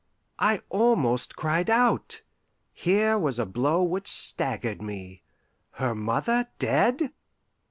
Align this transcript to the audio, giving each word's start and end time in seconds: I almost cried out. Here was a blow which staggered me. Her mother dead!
I 0.39 0.61
almost 0.69 1.35
cried 1.35 1.69
out. 1.69 2.23
Here 2.73 3.19
was 3.19 3.37
a 3.37 3.45
blow 3.45 3.83
which 3.83 4.07
staggered 4.07 4.81
me. 4.81 5.21
Her 5.73 5.93
mother 5.93 6.47
dead! 6.57 7.13